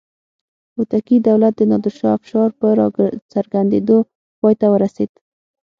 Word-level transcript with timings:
هوتکي 0.75 1.17
دولت 1.29 1.53
د 1.57 1.61
نادر 1.71 1.93
شاه 1.99 2.15
افشار 2.17 2.49
په 2.59 2.67
راڅرګندېدو 2.79 3.97
پای 4.39 4.53
ته 4.61 4.67
ورسېد. 4.73 5.11